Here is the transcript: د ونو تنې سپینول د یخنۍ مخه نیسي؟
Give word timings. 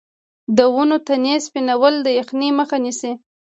د 0.57 0.59
ونو 0.73 0.97
تنې 1.07 1.35
سپینول 1.45 1.93
د 2.03 2.07
یخنۍ 2.19 2.49
مخه 2.59 2.77
نیسي؟ 2.83 3.11